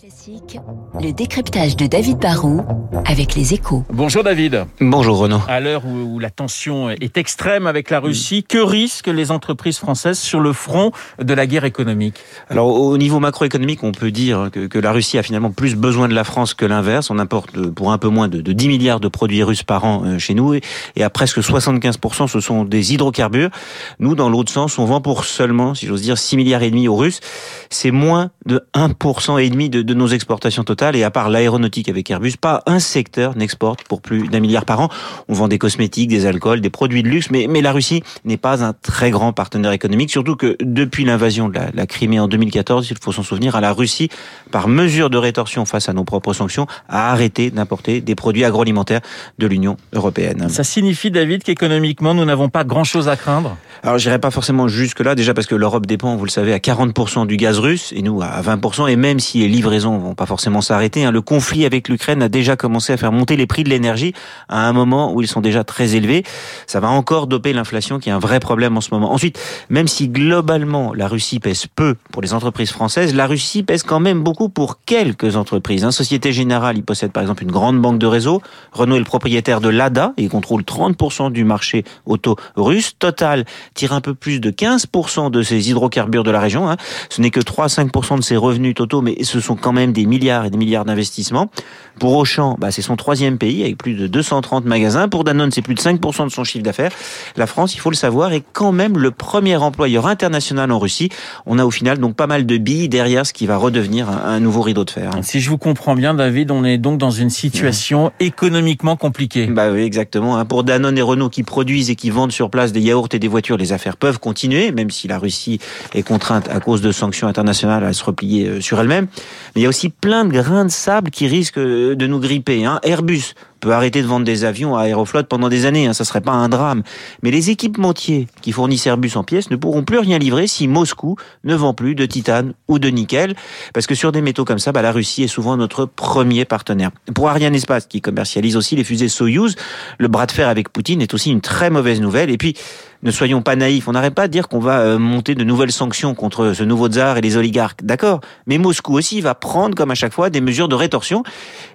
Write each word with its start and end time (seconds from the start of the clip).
Classique, 0.00 0.58
le 0.98 1.12
décryptage 1.12 1.76
de 1.76 1.86
David 1.86 2.16
Barrault 2.20 2.62
avec 3.04 3.34
les 3.34 3.52
échos. 3.52 3.84
Bonjour 3.92 4.22
David. 4.22 4.64
Bonjour 4.80 5.18
Renaud. 5.18 5.40
À 5.46 5.60
l'heure 5.60 5.84
où, 5.84 6.18
la 6.18 6.30
tension 6.30 6.88
est 6.88 7.18
extrême 7.18 7.66
avec 7.66 7.90
la 7.90 8.00
Russie, 8.00 8.42
que 8.42 8.56
risquent 8.56 9.08
les 9.08 9.30
entreprises 9.30 9.78
françaises 9.78 10.18
sur 10.18 10.40
le 10.40 10.54
front 10.54 10.92
de 11.18 11.34
la 11.34 11.46
guerre 11.46 11.66
économique? 11.66 12.14
Alors 12.48 12.68
au 12.68 12.96
niveau 12.96 13.20
macroéconomique, 13.20 13.82
on 13.82 13.92
peut 13.92 14.10
dire 14.10 14.48
que, 14.50 14.78
la 14.78 14.92
Russie 14.92 15.18
a 15.18 15.22
finalement 15.22 15.50
plus 15.50 15.74
besoin 15.74 16.08
de 16.08 16.14
la 16.14 16.24
France 16.24 16.54
que 16.54 16.64
l'inverse. 16.64 17.10
On 17.10 17.18
importe 17.18 17.68
pour 17.70 17.92
un 17.92 17.98
peu 17.98 18.08
moins 18.08 18.28
de, 18.28 18.40
10 18.40 18.68
milliards 18.68 19.00
de 19.00 19.08
produits 19.08 19.42
russes 19.42 19.64
par 19.64 19.84
an 19.84 20.04
euh, 20.04 20.18
chez 20.18 20.32
nous 20.32 20.54
et, 20.54 20.62
et 20.96 21.02
à 21.02 21.10
presque 21.10 21.40
75% 21.40 22.26
ce 22.26 22.40
sont 22.40 22.64
des 22.64 22.94
hydrocarbures. 22.94 23.50
Nous, 23.98 24.14
dans 24.14 24.30
l'autre 24.30 24.50
sens, 24.50 24.78
on 24.78 24.86
vend 24.86 25.02
pour 25.02 25.26
seulement, 25.26 25.74
si 25.74 25.86
j'ose 25.86 26.00
dire, 26.00 26.16
6 26.16 26.38
milliards 26.38 26.62
et 26.62 26.70
demi 26.70 26.88
aux 26.88 26.96
Russes. 26.96 27.20
C'est 27.68 27.90
moins 27.90 28.30
de 28.46 28.64
1% 28.74 29.42
et 29.42 29.50
demi 29.50 29.68
de 29.68 29.89
de 29.90 29.94
nos 29.94 30.06
exportations 30.06 30.62
totales 30.62 30.94
et 30.94 31.02
à 31.02 31.10
part 31.10 31.28
l'aéronautique 31.30 31.88
avec 31.88 32.08
Airbus, 32.10 32.34
pas 32.40 32.62
un 32.66 32.78
secteur 32.78 33.36
n'exporte 33.36 33.82
pour 33.82 34.00
plus 34.00 34.28
d'un 34.28 34.38
milliard 34.38 34.64
par 34.64 34.80
an. 34.80 34.88
On 35.28 35.34
vend 35.34 35.48
des 35.48 35.58
cosmétiques, 35.58 36.08
des 36.08 36.26
alcools, 36.26 36.60
des 36.60 36.70
produits 36.70 37.02
de 37.02 37.08
luxe, 37.08 37.30
mais, 37.30 37.46
mais 37.48 37.60
la 37.60 37.72
Russie 37.72 38.04
n'est 38.24 38.36
pas 38.36 38.62
un 38.62 38.72
très 38.72 39.10
grand 39.10 39.32
partenaire 39.32 39.72
économique, 39.72 40.10
surtout 40.10 40.36
que 40.36 40.56
depuis 40.60 41.04
l'invasion 41.04 41.48
de 41.48 41.54
la, 41.54 41.70
la 41.74 41.86
Crimée 41.86 42.20
en 42.20 42.28
2014, 42.28 42.88
il 42.90 42.96
faut 43.02 43.10
s'en 43.10 43.24
souvenir, 43.24 43.56
à 43.56 43.60
la 43.60 43.72
Russie, 43.72 44.10
par 44.52 44.68
mesure 44.68 45.10
de 45.10 45.18
rétorsion 45.18 45.64
face 45.64 45.88
à 45.88 45.92
nos 45.92 46.04
propres 46.04 46.32
sanctions, 46.32 46.68
a 46.88 47.10
arrêté 47.10 47.50
d'importer 47.50 48.00
des 48.00 48.14
produits 48.14 48.44
agroalimentaires 48.44 49.00
de 49.38 49.46
l'Union 49.48 49.76
européenne. 49.92 50.48
Ça 50.50 50.62
signifie, 50.62 51.10
David, 51.10 51.42
qu'économiquement, 51.42 52.14
nous 52.14 52.24
n'avons 52.24 52.48
pas 52.48 52.62
grand-chose 52.62 53.08
à 53.08 53.16
craindre? 53.16 53.56
Alors, 53.82 53.98
j'irai 53.98 54.20
pas 54.20 54.30
forcément 54.30 54.68
jusque-là, 54.68 55.16
déjà 55.16 55.34
parce 55.34 55.48
que 55.48 55.56
l'Europe 55.56 55.86
dépend, 55.86 56.14
vous 56.14 56.24
le 56.24 56.30
savez, 56.30 56.52
à 56.52 56.58
40% 56.58 57.26
du 57.26 57.36
gaz 57.36 57.58
russe, 57.58 57.92
et 57.96 58.02
nous 58.02 58.22
à 58.22 58.40
20%, 58.40 58.88
et 58.88 58.96
même 58.96 59.18
si 59.18 59.40
les 59.40 59.48
livraisons 59.70 59.90
raisons 59.92 60.04
vont 60.04 60.14
pas 60.14 60.26
forcément 60.26 60.60
s'arrêter. 60.60 61.04
Hein. 61.04 61.12
Le 61.12 61.22
conflit 61.22 61.64
avec 61.64 61.88
l'Ukraine 61.88 62.22
a 62.22 62.28
déjà 62.28 62.56
commencé 62.56 62.92
à 62.92 62.96
faire 62.96 63.12
monter 63.12 63.36
les 63.36 63.46
prix 63.46 63.62
de 63.62 63.68
l'énergie 63.68 64.12
à 64.48 64.66
un 64.68 64.72
moment 64.72 65.12
où 65.12 65.22
ils 65.22 65.28
sont 65.28 65.40
déjà 65.40 65.64
très 65.64 65.94
élevés. 65.94 66.24
Ça 66.66 66.80
va 66.80 66.88
encore 66.88 67.26
doper 67.28 67.52
l'inflation 67.52 67.98
qui 67.98 68.08
est 68.08 68.12
un 68.12 68.18
vrai 68.18 68.40
problème 68.40 68.76
en 68.76 68.80
ce 68.80 68.90
moment. 68.92 69.12
Ensuite, 69.12 69.38
même 69.68 69.86
si 69.86 70.08
globalement 70.08 70.92
la 70.92 71.06
Russie 71.06 71.38
pèse 71.38 71.66
peu 71.66 71.94
pour 72.12 72.20
les 72.20 72.34
entreprises 72.34 72.70
françaises, 72.70 73.14
la 73.14 73.26
Russie 73.26 73.62
pèse 73.62 73.82
quand 73.84 74.00
même 74.00 74.22
beaucoup 74.22 74.48
pour 74.48 74.80
quelques 74.84 75.36
entreprises. 75.36 75.84
Hein. 75.84 75.92
Société 75.92 76.32
Générale, 76.32 76.76
il 76.76 76.84
possède 76.84 77.12
par 77.12 77.22
exemple 77.22 77.44
une 77.44 77.52
grande 77.52 77.80
banque 77.80 77.98
de 77.98 78.06
réseau. 78.06 78.42
Renault 78.72 78.96
est 78.96 79.00
le 79.00 79.04
propriétaire 79.04 79.60
de 79.60 79.68
l'ADA 79.68 80.14
et 80.16 80.24
il 80.24 80.28
contrôle 80.28 80.62
30% 80.62 81.30
du 81.30 81.44
marché 81.44 81.84
auto 82.06 82.36
russe. 82.56 82.96
Total 82.98 83.44
tire 83.74 83.92
un 83.92 84.00
peu 84.00 84.14
plus 84.14 84.40
de 84.40 84.50
15% 84.50 85.30
de 85.30 85.42
ses 85.42 85.70
hydrocarbures 85.70 86.24
de 86.24 86.30
la 86.30 86.40
région. 86.40 86.68
Hein. 86.68 86.76
Ce 87.08 87.20
n'est 87.20 87.30
que 87.30 87.40
3-5% 87.40 88.18
de 88.18 88.22
ses 88.22 88.36
revenus 88.36 88.74
totaux, 88.74 89.00
mais 89.00 89.22
ce 89.22 89.40
sont 89.40 89.56
quand 89.60 89.72
même 89.72 89.92
des 89.92 90.06
milliards 90.06 90.44
et 90.44 90.50
des 90.50 90.58
milliards 90.58 90.84
d'investissements. 90.84 91.50
Pour 91.98 92.16
Auchan, 92.16 92.56
bah, 92.58 92.70
c'est 92.70 92.80
son 92.80 92.96
troisième 92.96 93.36
pays 93.36 93.62
avec 93.62 93.76
plus 93.76 93.92
de 93.92 94.06
230 94.06 94.64
magasins. 94.64 95.08
Pour 95.08 95.22
Danone, 95.22 95.50
c'est 95.50 95.60
plus 95.60 95.74
de 95.74 95.80
5% 95.80 96.24
de 96.24 96.30
son 96.30 96.44
chiffre 96.44 96.64
d'affaires. 96.64 96.92
La 97.36 97.46
France, 97.46 97.74
il 97.74 97.78
faut 97.78 97.90
le 97.90 97.96
savoir, 97.96 98.32
est 98.32 98.42
quand 98.54 98.72
même 98.72 98.96
le 98.96 99.10
premier 99.10 99.56
employeur 99.56 100.06
international 100.06 100.72
en 100.72 100.78
Russie. 100.78 101.10
On 101.44 101.58
a 101.58 101.64
au 101.64 101.70
final 101.70 101.98
donc 101.98 102.16
pas 102.16 102.26
mal 102.26 102.46
de 102.46 102.56
billes 102.56 102.88
derrière 102.88 103.26
ce 103.26 103.34
qui 103.34 103.46
va 103.46 103.58
redevenir 103.58 104.08
un, 104.08 104.40
nouveau 104.40 104.62
rideau 104.62 104.84
de 104.86 104.90
fer. 104.90 105.10
Si 105.22 105.40
je 105.40 105.50
vous 105.50 105.58
comprends 105.58 105.94
bien, 105.94 106.14
David, 106.14 106.50
on 106.50 106.64
est 106.64 106.78
donc 106.78 106.98
dans 106.98 107.10
une 107.10 107.28
situation 107.28 108.12
économiquement 108.18 108.96
compliquée. 108.96 109.46
Bah 109.46 109.70
oui, 109.70 109.82
exactement. 109.82 110.38
Hein. 110.38 110.46
Pour 110.46 110.64
Danone 110.64 110.96
et 110.96 111.02
Renault 111.02 111.28
qui 111.28 111.42
produisent 111.42 111.90
et 111.90 111.96
qui 111.96 112.08
vendent 112.08 112.32
sur 112.32 112.48
place 112.48 112.72
des 112.72 112.80
yaourts 112.80 113.08
et 113.12 113.18
des 113.18 113.28
voitures, 113.28 113.58
les 113.58 113.74
affaires 113.74 113.98
peuvent 113.98 114.18
continuer, 114.18 114.72
même 114.72 114.90
si 114.90 115.06
la 115.06 115.18
Russie 115.18 115.60
est 115.94 116.02
contrainte 116.02 116.48
à 116.48 116.60
cause 116.60 116.80
de 116.80 116.92
sanctions 116.92 117.28
internationales 117.28 117.84
à 117.84 117.92
se 117.92 118.02
replier 118.04 118.46
euh, 118.46 118.60
sur 118.62 118.80
elle-même 118.80 119.06
il 119.56 119.62
y 119.62 119.66
a 119.66 119.68
aussi 119.68 119.88
plein 119.88 120.24
de 120.24 120.32
grains 120.32 120.64
de 120.64 120.70
sable 120.70 121.10
qui 121.10 121.26
risquent 121.26 121.58
de 121.58 122.06
nous 122.06 122.20
gripper. 122.20 122.64
Hein. 122.64 122.80
Airbus 122.82 123.34
peut 123.60 123.72
arrêter 123.72 124.02
de 124.02 124.06
vendre 124.06 124.24
des 124.24 124.44
avions 124.44 124.76
à 124.76 124.84
Aeroflot 124.84 125.24
pendant 125.24 125.48
des 125.48 125.66
années, 125.66 125.86
hein, 125.86 125.92
ça 125.92 126.04
serait 126.04 126.20
pas 126.20 126.32
un 126.32 126.48
drame. 126.48 126.82
Mais 127.22 127.30
les 127.30 127.50
équipementiers 127.50 128.26
qui 128.42 128.52
fournissent 128.52 128.86
Airbus 128.86 129.12
en 129.14 129.24
pièces 129.24 129.50
ne 129.50 129.56
pourront 129.56 129.84
plus 129.84 129.98
rien 129.98 130.18
livrer 130.18 130.46
si 130.46 130.66
Moscou 130.66 131.16
ne 131.44 131.54
vend 131.54 131.74
plus 131.74 131.94
de 131.94 132.06
titane 132.06 132.54
ou 132.68 132.78
de 132.78 132.88
nickel, 132.88 133.34
parce 133.74 133.86
que 133.86 133.94
sur 133.94 134.12
des 134.12 134.22
métaux 134.22 134.44
comme 134.44 134.58
ça, 134.58 134.72
bah, 134.72 134.82
la 134.82 134.92
Russie 134.92 135.22
est 135.22 135.28
souvent 135.28 135.56
notre 135.56 135.84
premier 135.84 136.44
partenaire. 136.44 136.90
Pour 137.14 137.28
Ariane 137.28 137.54
Espace, 137.54 137.86
qui 137.86 138.00
commercialise 138.00 138.56
aussi 138.56 138.76
les 138.76 138.84
fusées 138.84 139.08
Soyuz, 139.08 139.56
le 139.98 140.08
bras 140.08 140.26
de 140.26 140.32
fer 140.32 140.48
avec 140.48 140.70
Poutine 140.70 141.02
est 141.02 141.14
aussi 141.14 141.30
une 141.30 141.40
très 141.40 141.70
mauvaise 141.70 142.00
nouvelle. 142.00 142.30
Et 142.30 142.38
puis, 142.38 142.54
ne 143.02 143.10
soyons 143.10 143.40
pas 143.40 143.56
naïfs, 143.56 143.88
on 143.88 143.92
n'arrête 143.92 144.14
pas 144.14 144.26
de 144.26 144.32
dire 144.32 144.46
qu'on 144.46 144.58
va 144.58 144.80
euh, 144.80 144.98
monter 144.98 145.34
de 145.34 145.42
nouvelles 145.42 145.72
sanctions 145.72 146.14
contre 146.14 146.52
ce 146.52 146.62
nouveau 146.62 146.88
tsar 146.88 147.16
et 147.16 147.22
les 147.22 147.38
oligarques, 147.38 147.82
d'accord 147.82 148.20
Mais 148.46 148.58
Moscou 148.58 148.92
aussi 148.92 149.22
va 149.22 149.34
prendre, 149.34 149.74
comme 149.74 149.90
à 149.90 149.94
chaque 149.94 150.12
fois, 150.12 150.28
des 150.28 150.42
mesures 150.42 150.68
de 150.68 150.74
rétorsion. 150.74 151.22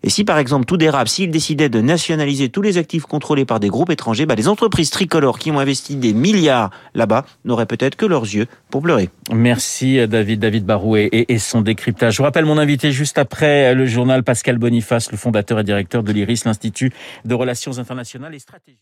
Et 0.03 0.11
si 0.11 0.23
par 0.23 0.37
exemple 0.37 0.65
tout 0.65 0.77
dérape, 0.77 1.07
s'il 1.07 1.31
décidait 1.31 1.69
de 1.69 1.74
nationaliser 1.81 2.49
tous 2.49 2.61
les 2.61 2.77
actifs 2.77 3.03
contrôlés 3.03 3.45
par 3.45 3.59
des 3.59 3.69
groupes 3.69 3.89
étrangers, 3.89 4.25
bah, 4.25 4.35
les 4.35 4.47
entreprises 4.47 4.89
tricolores 4.89 5.39
qui 5.39 5.51
ont 5.51 5.59
investi 5.59 5.95
des 5.95 6.13
milliards 6.13 6.71
là-bas 6.93 7.25
n'auraient 7.43 7.65
peut-être 7.65 7.95
que 7.95 8.05
leurs 8.05 8.23
yeux 8.23 8.47
pour 8.69 8.81
pleurer. 8.81 9.09
Merci 9.31 10.07
David, 10.07 10.39
David 10.39 10.65
Barou 10.65 10.97
et, 10.97 11.09
et 11.11 11.39
son 11.39 11.61
décryptage. 11.61 12.13
Je 12.13 12.17
vous 12.17 12.23
rappelle 12.23 12.45
mon 12.45 12.57
invité 12.57 12.91
juste 12.91 13.17
après 13.17 13.73
le 13.73 13.85
journal 13.85 14.23
Pascal 14.23 14.57
Boniface, 14.57 15.11
le 15.11 15.17
fondateur 15.17 15.59
et 15.59 15.63
directeur 15.63 16.03
de 16.03 16.11
l'IRIS, 16.11 16.45
l'Institut 16.45 16.91
de 17.23 17.33
Relations 17.33 17.77
Internationales 17.77 18.33
et 18.33 18.39
Stratégiques. 18.39 18.79